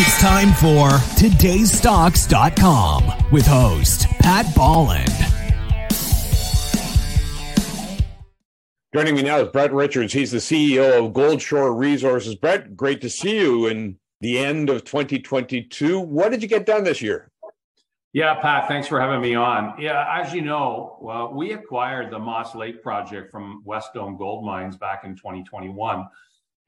It's 0.00 0.20
time 0.20 0.52
for 0.52 0.90
today'sstocks.com 1.18 3.32
with 3.32 3.44
host 3.44 4.06
Pat 4.20 4.46
Bolland. 4.54 5.10
Joining 8.94 9.16
me 9.16 9.22
now 9.22 9.40
is 9.40 9.48
Brett 9.48 9.72
Richards. 9.72 10.12
He's 10.12 10.30
the 10.30 10.38
CEO 10.38 11.04
of 11.04 11.12
Goldshore 11.12 11.76
Resources. 11.76 12.36
Brett, 12.36 12.76
great 12.76 13.00
to 13.00 13.10
see 13.10 13.40
you 13.40 13.66
in 13.66 13.98
the 14.20 14.38
end 14.38 14.70
of 14.70 14.84
2022. 14.84 15.98
What 15.98 16.30
did 16.30 16.42
you 16.42 16.48
get 16.48 16.64
done 16.64 16.84
this 16.84 17.02
year? 17.02 17.32
Yeah, 18.12 18.34
Pat, 18.34 18.68
thanks 18.68 18.86
for 18.86 19.00
having 19.00 19.20
me 19.20 19.34
on. 19.34 19.74
Yeah, 19.80 20.06
as 20.08 20.32
you 20.32 20.42
know, 20.42 20.96
well, 21.00 21.34
we 21.34 21.54
acquired 21.54 22.12
the 22.12 22.20
Moss 22.20 22.54
Lake 22.54 22.84
project 22.84 23.32
from 23.32 23.64
Wesdome 23.66 24.16
Gold 24.16 24.44
Mines 24.44 24.76
back 24.76 25.02
in 25.02 25.16
2021, 25.16 26.06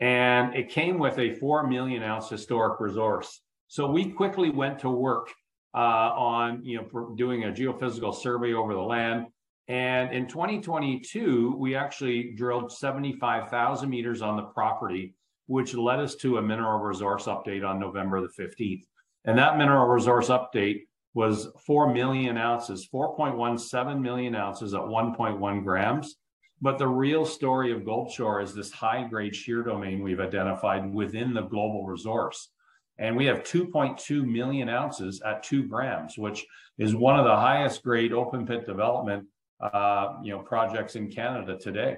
and 0.00 0.54
it 0.54 0.70
came 0.70 0.98
with 0.98 1.18
a 1.18 1.34
4 1.34 1.66
million 1.66 2.02
ounce 2.02 2.28
historic 2.28 2.80
resource. 2.80 3.42
So 3.68 3.90
we 3.90 4.10
quickly 4.10 4.50
went 4.50 4.80
to 4.80 4.90
work 4.90 5.30
uh, 5.74 5.78
on 5.78 6.64
you 6.64 6.78
know 6.78 7.14
doing 7.16 7.44
a 7.44 7.48
geophysical 7.48 8.14
survey 8.14 8.54
over 8.54 8.74
the 8.74 8.80
land. 8.80 9.26
And 9.68 10.12
in 10.12 10.26
2022, 10.26 11.54
we 11.56 11.76
actually 11.76 12.32
drilled 12.32 12.72
75,000 12.72 13.88
meters 13.88 14.20
on 14.20 14.36
the 14.36 14.42
property, 14.42 15.14
which 15.46 15.74
led 15.74 16.00
us 16.00 16.16
to 16.16 16.38
a 16.38 16.42
mineral 16.42 16.80
resource 16.80 17.26
update 17.26 17.64
on 17.64 17.78
November 17.78 18.20
the 18.20 18.42
15th. 18.42 18.82
And 19.26 19.38
that 19.38 19.58
mineral 19.58 19.86
resource 19.86 20.28
update 20.28 20.80
was 21.14 21.48
4 21.66 21.92
million 21.92 22.36
ounces, 22.36 22.88
4.17 22.92 24.00
million 24.00 24.34
ounces 24.34 24.74
at 24.74 24.80
1.1 24.80 25.64
grams. 25.64 26.16
But 26.62 26.78
the 26.78 26.86
real 26.86 27.24
story 27.24 27.72
of 27.72 27.82
Goldshore 27.82 28.42
is 28.42 28.54
this 28.54 28.70
high 28.70 29.04
grade 29.04 29.34
shear 29.34 29.62
domain 29.62 30.02
we've 30.02 30.20
identified 30.20 30.92
within 30.92 31.32
the 31.32 31.42
global 31.42 31.86
resource. 31.86 32.50
And 32.98 33.16
we 33.16 33.24
have 33.26 33.44
2.2 33.44 34.26
million 34.26 34.68
ounces 34.68 35.22
at 35.22 35.42
two 35.42 35.66
grams, 35.66 36.18
which 36.18 36.44
is 36.78 36.94
one 36.94 37.18
of 37.18 37.24
the 37.24 37.34
highest 37.34 37.82
grade 37.82 38.12
open 38.12 38.46
pit 38.46 38.66
development 38.66 39.26
uh, 39.60 40.14
you 40.22 40.32
know 40.32 40.40
projects 40.40 40.96
in 40.96 41.10
Canada 41.10 41.56
today. 41.58 41.96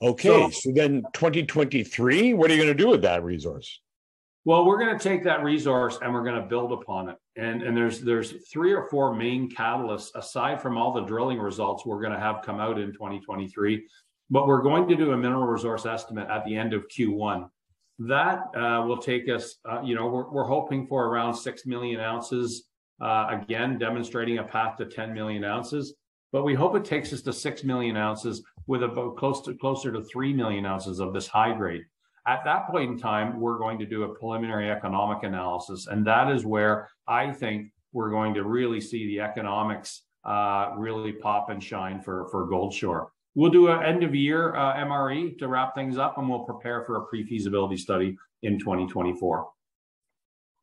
Okay, 0.00 0.28
so, 0.28 0.50
so 0.50 0.72
then 0.72 1.02
2023, 1.12 2.34
what 2.34 2.50
are 2.50 2.54
you 2.54 2.62
going 2.62 2.76
to 2.76 2.82
do 2.82 2.90
with 2.90 3.02
that 3.02 3.24
resource? 3.24 3.80
Well, 4.46 4.66
we're 4.66 4.78
going 4.78 4.96
to 4.96 5.02
take 5.02 5.24
that 5.24 5.42
resource 5.42 5.98
and 6.02 6.12
we're 6.12 6.24
going 6.24 6.40
to 6.40 6.46
build 6.46 6.72
upon 6.72 7.08
it. 7.08 7.16
And, 7.36 7.62
and 7.62 7.74
there's 7.74 8.00
there's 8.00 8.46
three 8.52 8.74
or 8.74 8.88
four 8.88 9.14
main 9.14 9.50
catalysts 9.50 10.14
aside 10.14 10.60
from 10.60 10.76
all 10.76 10.92
the 10.92 11.00
drilling 11.00 11.38
results 11.38 11.86
we're 11.86 12.00
going 12.00 12.12
to 12.12 12.20
have 12.20 12.42
come 12.42 12.60
out 12.60 12.78
in 12.78 12.92
2023. 12.92 13.86
But 14.30 14.46
we're 14.46 14.62
going 14.62 14.86
to 14.88 14.96
do 14.96 15.12
a 15.12 15.16
mineral 15.16 15.46
resource 15.46 15.86
estimate 15.86 16.28
at 16.28 16.44
the 16.44 16.56
end 16.56 16.74
of 16.74 16.88
Q1. 16.88 17.48
That 18.00 18.40
uh, 18.54 18.84
will 18.86 18.98
take 18.98 19.28
us, 19.28 19.56
uh, 19.64 19.80
you 19.82 19.94
know, 19.94 20.08
we're, 20.08 20.28
we're 20.28 20.44
hoping 20.44 20.86
for 20.86 21.06
around 21.06 21.34
6 21.34 21.66
million 21.66 22.00
ounces, 22.00 22.64
uh, 23.00 23.28
again, 23.30 23.78
demonstrating 23.78 24.38
a 24.38 24.44
path 24.44 24.76
to 24.78 24.86
10 24.86 25.14
million 25.14 25.44
ounces. 25.44 25.94
But 26.32 26.44
we 26.44 26.54
hope 26.54 26.74
it 26.74 26.84
takes 26.84 27.12
us 27.12 27.22
to 27.22 27.32
6 27.32 27.64
million 27.64 27.96
ounces 27.96 28.42
with 28.66 28.82
about 28.82 29.16
close 29.16 29.40
to 29.42 29.54
closer 29.54 29.92
to 29.92 30.02
3 30.02 30.32
million 30.34 30.66
ounces 30.66 31.00
of 31.00 31.14
this 31.14 31.28
high 31.28 31.54
grade. 31.56 31.84
At 32.26 32.44
that 32.44 32.68
point 32.68 32.90
in 32.90 32.98
time, 32.98 33.38
we're 33.38 33.58
going 33.58 33.78
to 33.78 33.86
do 33.86 34.04
a 34.04 34.14
preliminary 34.14 34.70
economic 34.70 35.24
analysis. 35.24 35.86
And 35.88 36.06
that 36.06 36.30
is 36.30 36.44
where 36.44 36.88
I 37.06 37.30
think 37.30 37.70
we're 37.92 38.10
going 38.10 38.34
to 38.34 38.44
really 38.44 38.80
see 38.80 39.06
the 39.06 39.20
economics 39.20 40.02
uh, 40.24 40.72
really 40.76 41.12
pop 41.12 41.50
and 41.50 41.62
shine 41.62 42.00
for, 42.00 42.28
for 42.30 42.48
Goldshore. 42.48 43.08
We'll 43.34 43.50
do 43.50 43.68
an 43.68 43.82
end 43.82 44.02
of 44.04 44.14
year 44.14 44.54
uh, 44.54 44.74
MRE 44.76 45.38
to 45.38 45.48
wrap 45.48 45.74
things 45.74 45.98
up, 45.98 46.18
and 46.18 46.28
we'll 46.28 46.44
prepare 46.44 46.84
for 46.84 46.96
a 46.96 47.06
pre 47.06 47.24
feasibility 47.24 47.76
study 47.76 48.16
in 48.42 48.58
2024. 48.58 49.48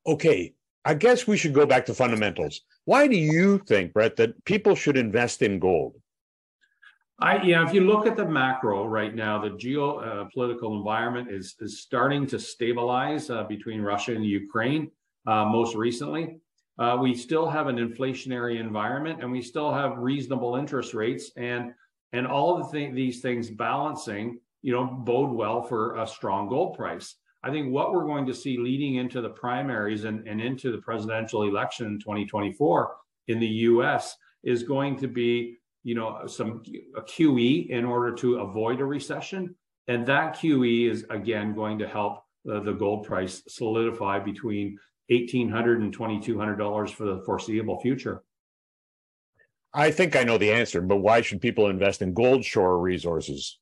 Okay. 0.08 0.54
I 0.84 0.96
guess 0.96 1.28
we 1.28 1.38
should 1.38 1.54
go 1.54 1.68
back 1.68 1.86
to 1.86 1.94
fundamentals. 1.94 2.62
Why 2.86 3.08
do 3.08 3.16
you 3.16 3.60
think, 3.60 3.94
Brett, 3.94 4.16
that 4.16 4.44
people 4.46 4.74
should 4.74 4.98
invest 4.98 5.44
in 5.44 5.60
gold? 5.60 6.01
I, 7.22 7.40
yeah, 7.44 7.64
if 7.68 7.72
you 7.72 7.82
look 7.82 8.08
at 8.08 8.18
the 8.18 8.26
macro 8.26 8.88
right 8.88 9.14
now, 9.14 9.40
the 9.40 9.52
geopolitical 9.52 10.72
uh, 10.72 10.78
environment 10.78 11.30
is 11.30 11.56
is 11.60 11.80
starting 11.80 12.26
to 12.28 12.40
stabilize 12.40 13.30
uh, 13.30 13.44
between 13.44 13.82
Russia 13.82 14.16
and 14.16 14.26
Ukraine. 14.26 14.90
Uh, 15.28 15.46
most 15.46 15.76
recently, 15.76 16.38
uh, 16.80 16.98
we 17.00 17.14
still 17.14 17.48
have 17.48 17.68
an 17.68 17.78
inflationary 17.78 18.60
environment, 18.60 19.22
and 19.22 19.32
we 19.32 19.42
still 19.44 19.72
have 19.72 20.00
reasonable 20.00 20.56
interest 20.56 20.96
rates, 20.96 21.30
and 21.38 21.74
and 22.12 22.26
all 22.26 22.60
of 22.60 22.72
the 22.72 22.80
th- 22.80 22.96
these 22.96 23.22
things 23.22 23.52
balancing, 23.52 24.40
you 24.64 24.74
know, 24.74 24.86
bode 24.86 25.32
well 25.32 25.62
for 25.62 25.98
a 25.98 26.08
strong 26.08 26.50
gold 26.50 26.76
price. 26.76 27.18
I 27.44 27.52
think 27.52 27.72
what 27.72 27.94
we're 27.94 28.06
going 28.06 28.26
to 28.26 28.34
see 28.34 28.58
leading 28.58 28.96
into 28.96 29.22
the 29.22 29.30
primaries 29.30 30.06
and, 30.06 30.28
and 30.28 30.42
into 30.42 30.72
the 30.72 30.80
presidential 30.80 31.44
election 31.44 31.88
in 31.88 32.00
2024 32.00 32.96
in 33.28 33.40
the 33.40 33.48
U.S. 33.48 34.16
is 34.44 34.64
going 34.64 34.98
to 34.98 35.08
be 35.08 35.58
you 35.84 35.96
know, 35.96 36.26
some 36.28 36.64
a 36.96 37.02
QE 37.02 37.70
in 37.70 37.86
order 37.86 38.14
to 38.16 38.40
avoid 38.40 38.82
a 38.82 38.86
recession. 38.86 39.56
And 39.88 40.06
that 40.08 40.36
QE 40.36 40.90
is 40.90 41.06
again 41.10 41.56
going 41.56 41.80
to 41.80 41.88
help 41.88 42.24
uh, 42.52 42.60
the 42.60 42.74
gold 42.74 43.06
price 43.06 43.42
solidify 43.48 44.20
between 44.20 44.78
$1,800 45.12 45.78
and 45.78 45.96
$2,200 45.96 46.90
for 46.92 47.06
the 47.06 47.22
foreseeable 47.26 47.80
future. 47.82 48.24
I 49.74 49.92
think 49.92 50.16
I 50.16 50.24
know 50.24 50.38
the 50.38 50.52
answer, 50.52 50.82
but 50.82 50.98
why 50.98 51.22
should 51.22 51.42
people 51.42 51.68
invest 51.68 52.02
in 52.02 52.14
Goldshore 52.14 52.82
resources? 52.82 53.58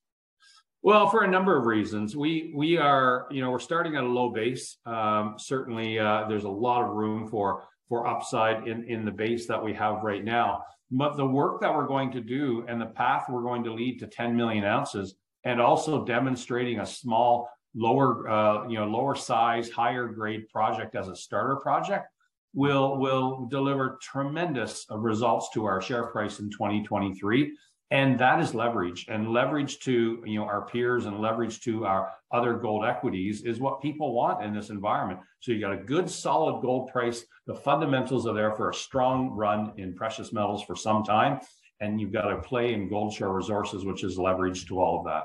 Well, 0.81 1.09
for 1.09 1.23
a 1.23 1.27
number 1.27 1.57
of 1.57 1.65
reasons, 1.65 2.15
we 2.15 2.53
we 2.55 2.77
are 2.77 3.27
you 3.29 3.41
know 3.41 3.51
we're 3.51 3.59
starting 3.59 3.95
at 3.95 4.03
a 4.03 4.07
low 4.07 4.29
base. 4.29 4.77
Um, 4.85 5.35
certainly, 5.37 5.99
uh, 5.99 6.25
there's 6.29 6.45
a 6.45 6.49
lot 6.49 6.83
of 6.83 6.95
room 6.95 7.27
for 7.27 7.67
for 7.89 8.07
upside 8.07 8.67
in 8.67 8.85
in 8.85 9.03
the 9.03 9.11
base 9.11 9.47
that 9.47 9.61
we 9.61 9.73
have 9.73 10.03
right 10.03 10.23
now. 10.23 10.63
But 10.91 11.17
the 11.17 11.25
work 11.25 11.61
that 11.61 11.75
we're 11.75 11.87
going 11.87 12.11
to 12.13 12.21
do 12.21 12.65
and 12.67 12.79
the 12.79 12.85
path 12.85 13.25
we're 13.29 13.43
going 13.43 13.63
to 13.65 13.73
lead 13.73 13.99
to 13.99 14.07
10 14.07 14.35
million 14.35 14.63
ounces, 14.63 15.15
and 15.43 15.59
also 15.59 16.05
demonstrating 16.05 16.79
a 16.79 16.85
small, 16.85 17.49
lower, 17.75 18.27
uh, 18.27 18.67
you 18.67 18.79
know, 18.79 18.85
lower 18.85 19.15
size, 19.15 19.69
higher 19.69 20.07
grade 20.07 20.47
project 20.49 20.95
as 20.95 21.07
a 21.07 21.15
starter 21.15 21.57
project, 21.57 22.07
will 22.53 22.97
will 22.97 23.47
deliver 23.49 23.99
tremendous 24.01 24.85
results 24.89 25.49
to 25.53 25.65
our 25.65 25.81
share 25.81 26.07
price 26.07 26.39
in 26.39 26.49
2023 26.49 27.51
and 27.91 28.19
that 28.19 28.39
is 28.39 28.53
leverage 28.53 29.07
and 29.09 29.33
leverage 29.33 29.79
to 29.79 30.21
you 30.25 30.39
know 30.39 30.45
our 30.45 30.65
peers 30.65 31.05
and 31.05 31.19
leverage 31.19 31.59
to 31.61 31.85
our 31.85 32.11
other 32.31 32.53
gold 32.53 32.85
equities 32.85 33.43
is 33.43 33.59
what 33.59 33.81
people 33.81 34.13
want 34.13 34.43
in 34.43 34.53
this 34.53 34.69
environment. 34.69 35.19
So 35.39 35.51
you 35.51 35.59
got 35.59 35.73
a 35.73 35.77
good 35.77 36.09
solid 36.09 36.61
gold 36.61 36.91
price. 36.91 37.25
The 37.47 37.55
fundamentals 37.55 38.27
are 38.27 38.35
there 38.35 38.51
for 38.51 38.69
a 38.69 38.73
strong 38.73 39.31
run 39.31 39.73
in 39.77 39.95
precious 39.95 40.31
metals 40.31 40.63
for 40.63 40.75
some 40.75 41.03
time. 41.03 41.39
And 41.81 41.99
you've 41.99 42.11
got 42.11 42.23
to 42.23 42.37
play 42.37 42.73
in 42.73 42.89
Goldshore 42.89 43.33
resources 43.33 43.85
which 43.85 44.03
is 44.03 44.19
leverage 44.19 44.67
to 44.67 44.79
all 44.79 44.99
of 44.99 45.05
that. 45.05 45.23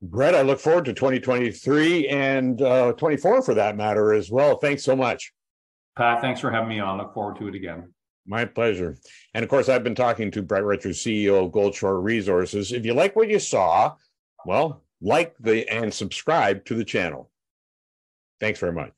Brett 0.00 0.34
i 0.34 0.42
look 0.42 0.58
forward 0.58 0.86
to 0.86 0.92
2023 0.92 2.08
and 2.08 2.60
uh, 2.60 2.92
24 2.94 3.42
for 3.42 3.54
that 3.54 3.76
matter 3.76 4.14
as 4.14 4.30
well. 4.30 4.56
Thanks 4.56 4.82
so 4.82 4.96
much. 4.96 5.32
Pat 5.96 6.22
thanks 6.22 6.40
for 6.40 6.50
having 6.50 6.70
me 6.70 6.80
on. 6.80 6.96
Look 6.96 7.12
forward 7.12 7.36
to 7.36 7.48
it 7.48 7.54
again 7.54 7.92
my 8.26 8.44
pleasure. 8.44 8.96
And 9.34 9.42
of 9.42 9.48
course, 9.48 9.68
I've 9.68 9.84
been 9.84 9.94
talking 9.94 10.30
to 10.30 10.42
Brett 10.42 10.64
Richards, 10.64 10.98
CEO 10.98 11.44
of 11.44 11.52
Goldshore 11.52 12.02
Resources. 12.02 12.72
If 12.72 12.84
you 12.84 12.94
like 12.94 13.16
what 13.16 13.28
you 13.28 13.38
saw, 13.38 13.96
well, 14.46 14.82
like 15.00 15.34
the 15.38 15.68
and 15.68 15.92
subscribe 15.92 16.64
to 16.66 16.74
the 16.74 16.84
channel. 16.84 17.30
Thanks 18.40 18.60
very 18.60 18.72
much. 18.72 18.92